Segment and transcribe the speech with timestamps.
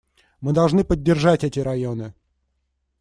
[0.39, 2.15] Мы должны поддержать эти районы.